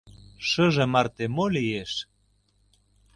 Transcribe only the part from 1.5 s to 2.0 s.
лиеш?»